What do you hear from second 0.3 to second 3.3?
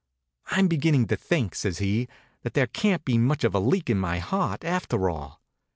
"I'm beginning to think," says he, "that there can't be